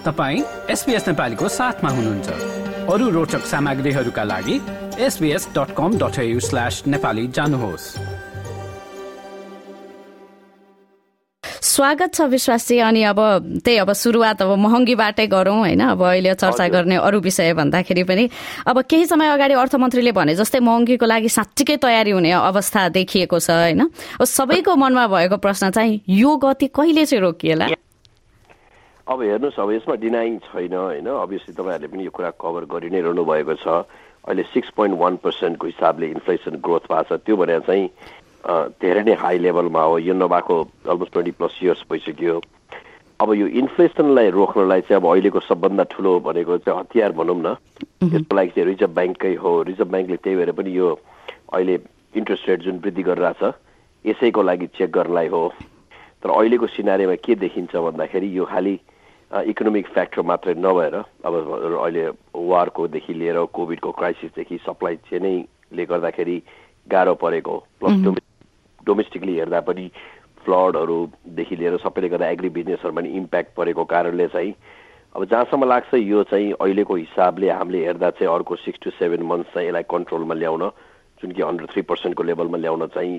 [0.00, 2.28] तपाईँ एसपिएस नेपालीको साथमा हुनुहुन्छ।
[2.88, 4.56] अरू रोचक सामग्रीहरूका लागि
[4.98, 7.84] SBS dot com dot slash Nepali जानुहोस्।
[11.44, 13.20] स्वागत छ विश्वासी अनि अब
[13.64, 15.80] त्यही अब सुरुवात अब महँगीबाटै गरौँ होइन?
[15.80, 18.28] अब अहिले चर्चा गर्ने अरू विषय भन्दाखेरि पनि
[18.66, 23.50] अब केही समय अगाडि अर्थमन्त्रीले भने जस्तै महँगीको लागि साँच्चीकै तयारी हुने अवस्था देखिएको छ
[23.50, 23.90] होइन?
[24.24, 27.68] सबैको मनमा भएको प्रश्न चाहिँ यो गति कहिले चाहिँ रोकिएला?
[29.10, 31.06] अब हेर्नुहोस् अब यसमा डिनाइङ छैन होइन?
[31.10, 33.66] अभियसली तपाईँहरूले पनि यो कुरा कभर गरि नै रहनु भएको छ।
[34.22, 37.90] अहिले सिक्स पोइन्ट वान पर्सेन्टको हिसाबले इन्फ्लेसन ग्रोथ भएको छ। त्यो भने चाहिँ
[38.78, 40.54] धेरै नै हाई लेभलमा हो। यो नभएको
[40.86, 42.36] अलमोस्ट ट्वेन्टी प्लस इयर्स भइसक्यो।
[43.18, 47.56] अब यो इन्फ्लेसनलाई रोक्नलाई चाहिँ अब अहिलेको सबभन्दा ठुलो भनेको चाहिँ हतियार भनौँ न।
[48.14, 50.86] यसको लागि चाहिँ रिजर्भ ब्याङ्ककै हो। रिजर्भ ब्याङ्कले त्यही भएर पनि यो
[51.50, 51.74] अहिले
[52.14, 53.42] इन्ट्रेस्ट रेट जुन वृद्धि गरिरहेछ
[54.06, 55.42] यसैको लागि चेक गर्नलाई हो।
[56.22, 58.78] तर अहिलेको सिनारीमा के देखिन्छ भन्दाखेरि यो खालि
[59.30, 61.34] इकोनोमिक फ्याक्टर मात्रै नभएर अब
[61.76, 66.36] अहिले वारकोदेखि लिएर कोभिडको क्राइसिसदेखि सप्लाई चेनैले गर्दाखेरि
[66.86, 68.18] गाह्रो परेको प्लस
[68.86, 69.86] डोमेस्टिकली हेर्दा पनि
[70.44, 74.54] फ्लडहरूदेखि लिएर सबैले गर्दा एग्री बिजनेसहरूमा पनि इम्प्याक्ट परेको कारणले चाहिँ
[75.14, 79.54] अब जहाँसम्म लाग्छ यो चाहिँ अहिलेको हिसाबले हामीले हेर्दा चाहिँ अर्को सिक्स टु सेभेन मन्थ्स
[79.54, 80.70] चाहिँ यसलाई कन्ट्रोलमा ल्याउन
[81.22, 83.18] जुन कि अन्डर थ्री पर्सेन्टको लेभलमा ल्याउन चाहिँ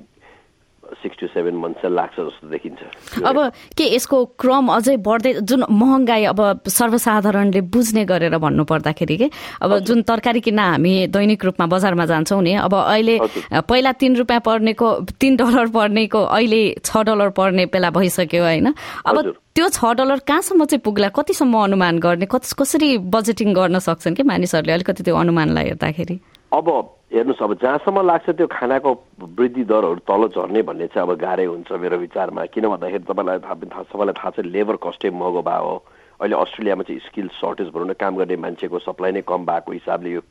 [0.94, 3.38] सिक्स टु सेभेन मन्थ लाग्छ जस्तो देखिन्छ। अब
[3.78, 9.30] के यसको क्रम अझै बढ्दै जुन महँगाई अब सर्वसाधारणले बुझ्ने गरेर भन्नु पर्दाखेरि के
[9.62, 13.18] अब जुन तरकारी किन्न हामी दैनिक रूपमा बजारमा जान्छौँ नि अब अहिले
[13.64, 14.88] पहिला तिन रुपियाँ पर्नेको
[15.20, 18.74] तिन डलर पर्नेको अहिले छ डलर पर्ने बेला भइसक्यो होइन।
[19.06, 24.24] अब त्यो छ डलर कहाँसम्म चाहिँ पुग्ला कतिसम्म अनुमान गर्ने कसरी बजेटिङ गर्न सक्छन् कि
[24.24, 26.20] मानिसहरूले अलिकति त्यो अनुमानलाई हेर्दाखेरि?
[26.54, 26.68] अब
[27.12, 28.92] हेर्नुहोस् अब जहाँसम्म लाग्छ त्यो खानाको
[29.36, 33.84] वृद्धि दरहरू तल झर्ने भन्ने चाहिँ अब गाह्रै हुन्छ मेरो विचारमा। किन भन्दाखेरि तपाईँलाई थाहा
[33.92, 35.76] सबैलाई थाहा छ लेबर कस्टै महँगो भयो हो।
[36.24, 40.10] अहिले अस्ट्रेलियामा चाहिँ स्किल सर्टेज भनौँ न काम गर्ने मान्छेको सप्लाई नै कम भएको हिसाबले
[40.12, 40.22] यो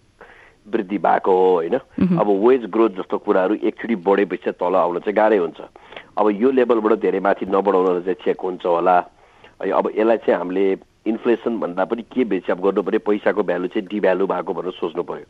[0.67, 1.77] वृद्धि भएको हो होइन?
[2.17, 5.61] अब वेज ग्रोथ जस्तो कुराहरू एकचोटि बढेपछि तल आउन चाहिँ गाह्रै हुन्छ।
[6.17, 8.97] अब यो लेभलबाट धेरै माथि नबढाउन चाहिँ चेक हुन्छ होला।
[9.61, 10.65] अब यसलाई चाहिँ हामीले
[11.07, 15.27] इन्फ्लेसन भन्दा पनि के बेचियाप गर्नु पऱ्यो पैसाको भ्यालु चाहिँ डिभ्यालु भएको भनेर सोच्नु पर्यो।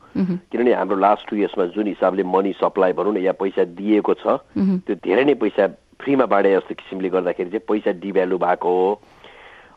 [0.50, 4.40] किनभने हाम्रो लास्ट टु इयर्समा जुन हिसाबले मनी सप्लाई भनौँ न या पैसा दिएको छ
[4.58, 5.66] त्यो धेरै नै पैसा
[6.00, 9.00] फ्रीमा बाँडे जस्तो किसिमले गर्दाखेरि चाहिँ पैसा डिभ्यालु भएको हो।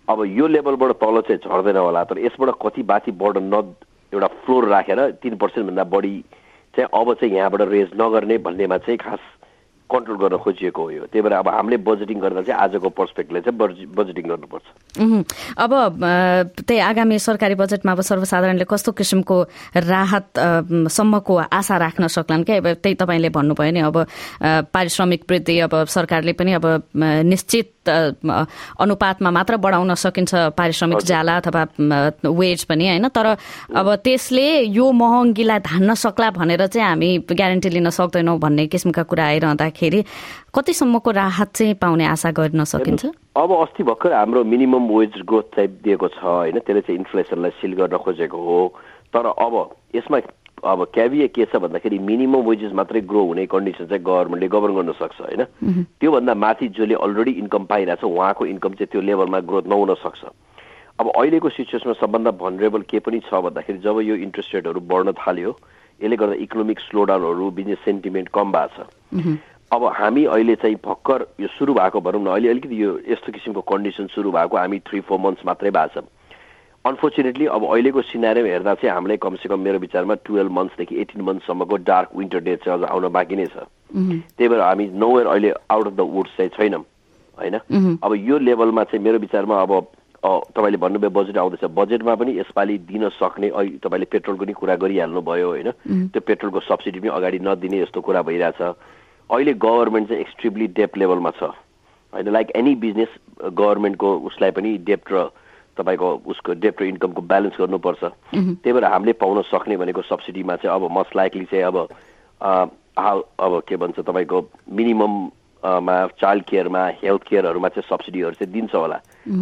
[0.09, 3.61] अब यो लेभलबाट तल चाहिँ झर्दैन होला तर यसबाट कति बाथी बढ न
[4.13, 6.15] एउटा फ्लोर राखेर तिन पर्सेन्टभन्दा बढी
[6.73, 9.19] चाहिँ अब चाहिँ यहाँबाट रेज नगर्ने भन्नेमा चाहिँ खास
[9.93, 13.57] कन्ट्रोल गर्न खोजिएको हो यो। त्यही भएर अब हामीले बजेटिङ गर्दा चाहिँ आजको पर्सपेक्टले चाहिँ
[13.93, 14.65] बजेटिङ गर्नुपर्छ।
[15.57, 15.71] अब
[16.65, 19.37] त्यही आगामी सरकारी बजेटमा अब सर्वसाधारणले कस्तो किसिमको
[19.77, 20.27] राहत
[20.89, 22.57] सम्मको आशा राख्न सक्लान् क्या?
[22.57, 23.97] अब त्यही तपाईँले भन्नुभयो नि अब
[24.73, 26.65] पारिश्रमिक वृद्धि अब सरकारले पनि अब
[26.95, 31.63] निश्चित अनुपातमा मात्र बढाउन सकिन्छ पारिश्रमिक जाला अथवा
[32.25, 33.07] वेज पनि होइन?
[33.09, 33.25] तर
[33.75, 39.25] अब त्यसले यो महँगीलाई धान्न सक्ला भनेर चाहिँ हामी ग्यारेन्टी लिन सक्दैनौँ भन्ने किसिमका कुरा
[39.25, 40.03] आइरहँदाखेरि
[40.55, 43.05] कतिसम्मको राहत चाहिँ पाउने आशा गर्न सकिन्छ?
[43.37, 46.59] अब अस्ति भर्खर हाम्रो मिनिमम वेज ग्रोथ चाहिँ दिएको छ होइन?
[46.59, 48.59] त्यसले चाहिँ इन्फ्लेसनलाई सिल गर्न खोजेको हो।
[49.13, 49.53] तर अब
[49.95, 50.19] यसमा
[50.63, 54.91] अब क्याबिए के छ भन्दाखेरि मिनिमम वेजेस मात्रै ग्रो हुने कन्डिसन चाहिँ गभर्मेन्टले गभर्न गर्न
[54.95, 55.43] सक्छ होइन?
[55.99, 60.23] त्योभन्दा माथि जसले अलरेडी इन्कम पाइरहेछ उहाँको इन्कम चाहिँ त्यो लेभलमा ग्रोथ नहुन सक्छ।
[60.99, 65.51] अब अहिलेको सिचुएसनमा सबभन्दा भनरेबल के पनि छ भन्दाखेरि जब यो इन्ट्रेस्ट रेटहरू बढ्न थाल्यो
[66.01, 69.37] यसले गर्दा इकोनोमिक स्लोडाउनहरू बिजनेस सेन्टिमेन्ट कम भएको छ।
[69.73, 73.61] अब हामी अहिले चाहिँ भर्खर यो सुरु भएको भनौँ न अहिले अलिकति यो यस्तो किसिमको
[73.61, 76.05] कन्डिसन सुरु भएको हामी थ्री फोर मन्थ्स मात्रै भएको छ।
[76.85, 82.09] अनफोर्चुनेटली अब अहिलेको सिनारीमा हेर्दा चाहिँ हामीलाई कमसेकम मेरो विचारमा टुवेल्भ मन्थ्सदेखि एटिन मन्थसम्मको डार्क
[82.15, 83.63] विन्टर डेट चाहिँ अझ आउन बाँकी नै छ।
[84.35, 86.83] त्यही भएर हामी नोवेयर अहिले आउट अफ द वुड्स चाहिँ छैनौँ
[87.37, 87.55] होइन?
[88.03, 89.71] अब यो लेभलमा चाहिँ मेरो विचारमा अब
[90.23, 95.21] तपाईँले भन्नुभयो बजेट आउँदैछ। बजेटमा पनि यसपालि दिन सक्ने अहिले तपाईँले पेट्रोलको नि कुरा गरिहाल्नु
[95.23, 95.71] भयो होइन
[96.11, 98.59] त्यो पेट्रोलको सब्सिडी पनि अगाडि नदिने जस्तो कुरा भइरहेछ।
[99.31, 101.43] अहिले गभर्मेन्ट चाहिँ एक्सट्रिमली डेप्थ लेभलमा छ।
[102.13, 105.27] होइन लाइक एनी बिजनेस गभर्मेन्टको उसलाई पनि डेप्थ र
[105.77, 108.03] तपाईँको उसको डेप्ट र इन्कमको ब्यालेन्स गर्नुपर्छ।
[108.33, 111.77] त्यही भएर हामीले पाउन सक्ने भनेको सब्सिडीमा चाहिँ अब मस्ट लाइकली चाहिँ अब
[112.43, 114.37] अब के भन्छ तपाईँको
[114.69, 118.99] मिनिमममा चाइल्ड केयरमा हेल्थ केयरहरूमा चाहिँ सब्सिडीहरू चाहिँ दिन्छ होला।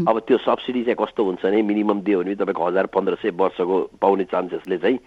[0.08, 3.78] अब त्यो सब्सिडी चाहिँ कस्तो हुन्छ भने मिनिमम दियो भने तपाईँको हजार पन्ध्र सय वर्षको
[4.00, 5.00] पाउने चान्सेसले चाहिँ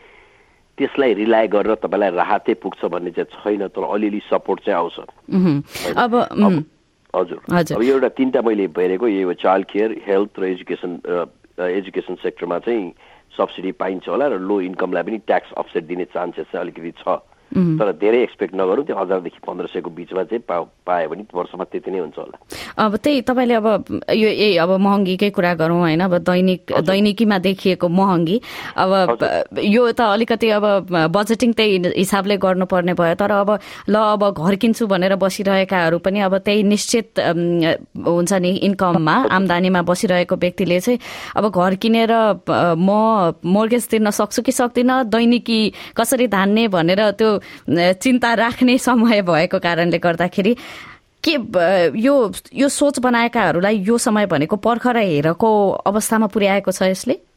[0.79, 4.97] त्यसलाई रिलाय गरेर तपाईँलाई राहतै पुग्छ भन्ने चाहिँ छैन तर अलिअलि सपोर्ट चाहिँ आउँछ।
[5.95, 6.13] अब
[7.15, 10.91] हजुर। अब यो एउटा तिनवटा मैले हेरेको यो चाइल्ड केयर हेल्थ र एजुकेसन
[11.59, 12.93] एजुकेसन सेक्टरमा चाहिँ
[13.37, 17.19] सब्सिडी पाइन्छ होला र लो इन्कमलाई पनि ट्याक्स अफसेट दिने चान्सेस चाहिँ अलिकति छ।
[17.55, 21.91] तर धेरै एक्सपेक्ट नगरौँ त्यो हजारदेखि पन्ध्र सयको बिचमा चाहिँ पा पायो भने वर्षमा त्यति
[21.91, 22.37] नै हुन्छ होला।
[22.85, 23.67] अब त्यही तपाईँले अब
[24.11, 28.41] यो ए अब महँगीकै कुरा गरौँ होइन अब दैनिक दैनिकीमा देखिएको महँगी।
[28.77, 28.91] अब
[29.63, 30.65] यो त अलिकति अब
[31.15, 33.51] बजेटिङ त्यही हिसाबले गर्नुपर्ने भयो तर अब
[33.89, 40.37] ल अब घर किन्छु भनेर बसिरहेकाहरू पनि अब त्यही निश्चित हुन्छ नि इन्कममा आमदानीमा बसिरहेको
[40.37, 40.99] व्यक्तिले चाहिँ
[41.39, 42.13] अब घर किनेर
[42.51, 42.91] म
[43.47, 45.05] मोर्गेज तिर्न सक्छु कि सक्दिनँ?
[45.05, 45.61] दैनिकी
[45.97, 47.31] कसरी धान्ने भनेर त्यो
[47.71, 50.57] चिन्ता राख्ने समय भएको कारणले गर्दाखेरि
[51.29, 51.33] के
[51.99, 57.34] यो यो सोच बनाएकाहरूलाई यो समय भनेको पर्खर हेरको अवस्थामा पुर्याएको छ यसले?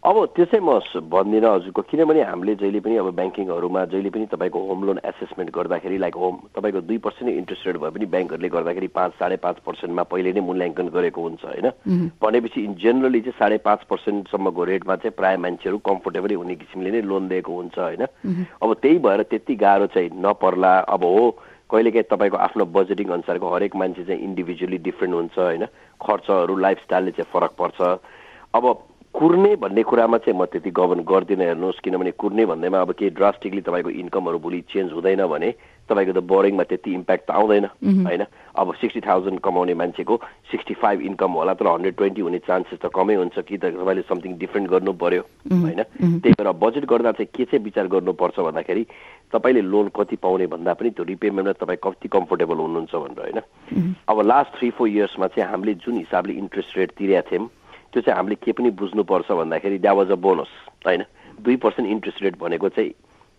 [0.00, 0.80] अब त्यो चाहिँ म
[1.12, 5.98] भन्दिनँ हजुरको किनभने हामीले जहिले पनि अब ब्याङ्किङहरूमा जहिले पनि तपाईँको होम लोन एसेसमेन्ट गर्दाखेरि
[6.00, 10.02] लाइक होम तपाईँको दुई पर्सेन्ट इन्ट्रेस्ट रेट भए पनि ब्याङ्कहरूले गर्दाखेरि पाँच साढे पाँच पर्सेन्टमा
[10.08, 11.68] पहिले नै मूल्याङ्कन गरेको हुन्छ होइन?
[12.16, 17.02] भनेपछि इन जेनरली चाहिँ साढे पाँच पर्सेन्टसम्मको रेटमा चाहिँ प्रायः मान्छेहरू कम्फोर्टेबलै हुने किसिमले नै
[17.04, 18.04] लोन दिएको हुन्छ होइन?
[18.56, 21.30] अब त्यही भएर त्यति गाह्रो चाहिँ नपर्ला। अब हो
[21.68, 25.64] कहिलेकाहीँ तपाईँको आफ्नो बजेटिङ अनुसारको हरेक मान्छे चाहिँ इन्डिभिजुअली डिफ्रेन्ट हुन्छ होइन?
[26.00, 27.80] खर्चहरू लाइफस्टाइलले चाहिँ फरक पर्छ।
[28.56, 28.64] अब
[29.20, 33.60] कुर्ने भन्ने कुरामा चाहिँ म त्यति गभर्न गर्दिनँ हेर्नुहोस् किनभने कुर्ने भन्दैमा अब केही ड्रास्टिकली
[33.60, 35.50] तपाईँको इन्कमहरू भोलि चेन्ज हुँदैन भने
[35.88, 37.64] तपाईँको त बोरिङमा त्यति इम्प्याक्ट त आउँदैन
[38.00, 38.24] होइन?
[38.56, 40.16] अब सिक्सटी थाउजन्ड कमाउने मान्छेको
[40.50, 44.02] सिक्सटी फाइभ इन्कम होला तर हन्ड्रेड ट्वेन्टी हुने चान्सेस त कमै हुन्छ कि त तपाईँले
[44.08, 45.22] समथिङ डिफ्रेन्ट गर्नु पर्यो
[45.52, 45.82] होइन?
[46.24, 48.84] त्यही भएर बजेट गर्दा चाहिँ के चाहिँ विचार गर्नुपर्छ भन्दाखेरि
[49.36, 53.94] तपाईँले लोन कति पाउने भन्दा पनि त्यो रिपेमेन्टमा तपाईँ कति कम्फोर्टेबल हुनुहुन्छ भनेर होइन?
[54.08, 57.48] अब लास्ट थ्री फोर इयर्समा चाहिँ हामीले जुन हिसाबले इन्ट्रेस्ट रेट तिरेका थियौँ
[57.92, 60.52] त्यो चाहिँ हामीले के पनि बुझ्नुपर्छ भन्दाखेरि द्या वाज अ बोनस
[60.86, 61.02] होइन?
[61.42, 62.92] दुई पर्सेन्ट इन्ट्रेस्ट रेट भनेको चाहिँ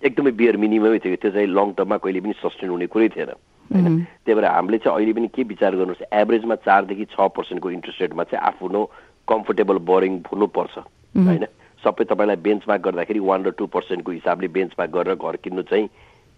[0.03, 3.31] एकदमै बियर मिनिममै थियो त्यो चाहिँ लङ टर्ममा कहिले पनि सस्टेन हुने कुरै थिएन
[3.71, 3.87] होइन?
[4.25, 8.23] त्यही भएर हामीले चाहिँ अहिले पनि के विचार गर्नुपर्छ एभरेजमा चारदेखि छ पर्सेन्टको इन्ट्रेस्ट रेटमा
[8.27, 8.81] चाहिँ आफ्नो
[9.27, 11.45] कम्फोर्टेबल बोरिङ हुनुपर्छ होइन?
[11.83, 15.87] सबै तपाईँलाई बेन्चमार्क गर्दाखेरि वान र टू पर्सेन्टको हिसाबले बेन्चमार्क गरेर घर किन्नु चाहिँ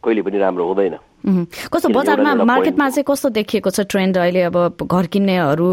[0.03, 0.95] कहिले पनि राम्रो हुँदैन।
[1.73, 4.41] कस्तो बजारमा मार्केटमा चाहिँ कस्तो देखिएको छ ट्रेन्ड अहिले?
[4.51, 5.67] अब घर किन्नेहरू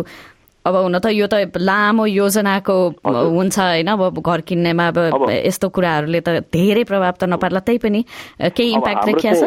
[0.66, 4.98] अब हुन त यो त लामो योजनाको हुन्छ होइन अब घर किन्नेमा अब
[5.30, 8.00] यस्तो कुराहरूले त धेरै प्रभाव त नपार्ला। त्यही पनि
[8.52, 9.42] केही इम्प्याक्ट देखिया छ?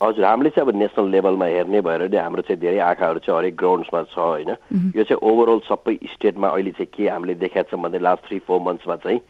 [0.00, 3.56] हजुर हामीले चाहिँ अब नेसनल लेभलमा हेर्ने भएर नै हाम्रो चाहिँ धेरै आँखाहरू चाहिँ हरेक
[3.56, 4.50] ग्राउन्ड्समा छ होइन।
[4.92, 8.60] यो चाहिँ ओभरअल सबै स्टेटमा अहिले चाहिँ के हामीले देखाएको छ भने लास्ट थ्री फोर
[8.60, 9.20] मन्थ्समा चाहिँ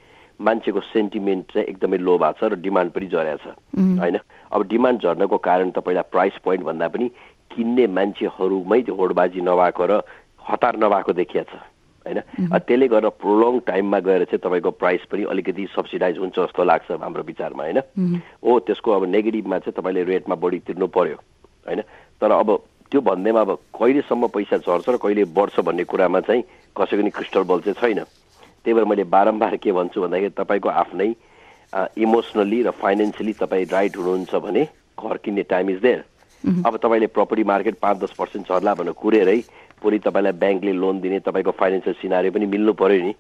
[0.41, 3.55] मान्छेको सेन्टिमेन्ट चाहिँ एकदमै लो भएको छ र डिमान्ड पनि झरेको छ
[4.01, 4.19] होइन।
[4.51, 7.07] अब डिमान्ड झर्नको कारण त पहिला प्राइस पोइन्ट भन्दा पनि
[7.53, 10.01] किन्ने मान्छेहरूमै त्यो होडबाजी नभएको र
[10.49, 11.55] हतार नभएको देखिया छ
[12.07, 12.19] होइन
[12.59, 17.23] त्यसले गर्दा प्रोलङ टाइममा गएर चाहिँ तपाईँको प्राइस पनि अलिकति सब्सिडाइज हुन्छ जस्तो लाग्छ हाम्रो
[17.23, 17.79] विचारमा होइन?
[18.45, 21.17] हो त्यसको अब नेगेटिभमा चाहिँ तपाईँले रेटमा बढी तिर्नु पर्यो
[21.67, 21.81] होइन?
[22.21, 22.49] तर अब
[22.93, 26.43] त्यो भन्दैमा अब कहिलेसम्म पैसा झर्छ र कहिले बढ्छ भन्ने कुरामा चाहिँ
[26.77, 31.09] कसैको नि क्रिस्टल बल चाहिँ छैन। त्यही भएर मैले बारम्बार के भन्छु भन्दाखेरि तपाईँको आफ्नै
[31.97, 34.63] इमोसनली र फाइनेन्सियली तपाईँ राइट हुनुहुन्छ भने
[34.99, 36.05] घर किन्ने टाइम इज देयर
[36.67, 39.39] अब तपाईँले प्रपर्टी मार्केट पाँच दस पर्सेन्ट झर्ला भनेर कुरेरै
[39.83, 43.13] भोलि तपाईँलाई ब्याङ्कले लोन दिने तपाईँको फाइनेन्सियल सिनारी पनि मिल्नु पर्यो नि।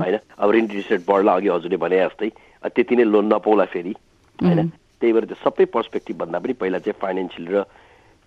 [0.00, 0.16] होइन?
[0.32, 2.30] अब इन्ट्रेस्ट रेट बढ्ला अघि हजुरले भने जस्तै
[2.72, 3.92] त्यति नै लोन नपाउला फेरि।
[4.38, 4.68] होइन?
[5.00, 7.64] त्यही भएर त्यो सबै पर्सपेक्टिभ भन्दा पनि पहिला चाहिँ फाइनेन्सियल र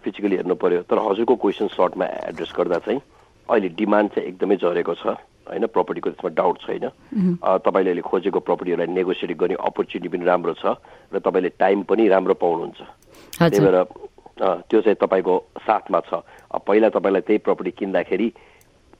[0.03, 3.01] फिजिकली हेर्नु पर्यो। तर हजुरको क्वेसन सर्टमा एड्रेस गर्दा चाहिँ
[3.49, 5.17] अहिले डिमान्ड चाहिँ एकदमै झरेको छ।
[5.49, 5.65] होइन?
[5.65, 6.85] प्रपर्टीको त्यसमा डाउट छैन।
[7.65, 10.77] तपाईँले अहिले खोजेको प्रपर्टीहरूलाई नेगोसिएट गर्ने अपर्च्युनिटी पनि राम्रो छ
[11.09, 12.79] र तपाईँले टाइम पनि राम्रो पाउनुहुन्छ।
[13.39, 13.77] त्यही भएर
[14.41, 15.35] त्यो चाहिँ तपाईँको
[15.67, 16.11] साथमा छ।
[16.67, 18.27] पहिला तपाईँलाई त्यही प्रपर्टी किन्दाखेरि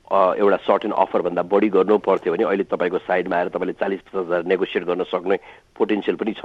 [0.10, 4.43] एउटा सर्टेन अफरभन्दा बढी गर्नु पर्थ्यो भने अहिले तपाईँको साइडमा आएर तपाईँले चालिस पचास हजार
[4.51, 5.38] नेगोसिएट गर्न सक्ने
[5.77, 6.43] पोटेन्सियल पनि छ।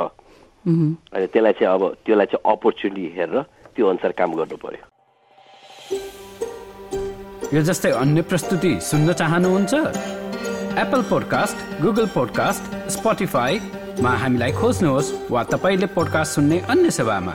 [0.64, 3.40] अनि त्यसलाई चाहिँ अब त्यसलाई चाहिँ अपर्च्युनिटी हेरेर
[3.76, 4.84] त्यो अनुसार काम गर्नु पर्यो।
[7.54, 9.74] यो जस्तै अन्य प्रस्तुति सुन्न चाहनुहुन्छ?
[10.74, 17.34] एप्पल पोडकास्ट गुगल पोडकास्ट स्पोटिफाईमा हामीलाई खोज्नुहोस् वा तपाईँले पोडकास्ट सुन्ने अन्य सेवामा।